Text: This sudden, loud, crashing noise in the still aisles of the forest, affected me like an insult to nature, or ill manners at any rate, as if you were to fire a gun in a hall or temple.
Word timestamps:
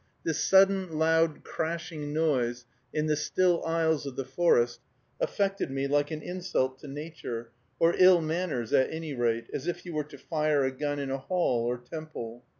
This 0.23 0.39
sudden, 0.43 0.97
loud, 0.97 1.43
crashing 1.43 2.11
noise 2.11 2.65
in 2.91 3.05
the 3.05 3.15
still 3.15 3.63
aisles 3.63 4.07
of 4.07 4.15
the 4.15 4.25
forest, 4.25 4.79
affected 5.19 5.69
me 5.69 5.85
like 5.85 6.09
an 6.09 6.23
insult 6.23 6.79
to 6.79 6.87
nature, 6.87 7.51
or 7.77 7.93
ill 7.95 8.19
manners 8.19 8.73
at 8.73 8.89
any 8.91 9.13
rate, 9.13 9.45
as 9.53 9.67
if 9.67 9.85
you 9.85 9.93
were 9.93 10.03
to 10.05 10.17
fire 10.17 10.63
a 10.63 10.71
gun 10.71 10.97
in 10.97 11.11
a 11.11 11.19
hall 11.19 11.65
or 11.67 11.77
temple. 11.77 12.43